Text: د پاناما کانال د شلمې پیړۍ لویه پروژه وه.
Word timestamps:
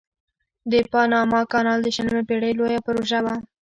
د 0.71 0.73
پاناما 0.91 1.41
کانال 1.51 1.79
د 1.83 1.87
شلمې 1.95 2.23
پیړۍ 2.29 2.51
لویه 2.59 2.79
پروژه 2.85 3.19
وه. 3.25 3.35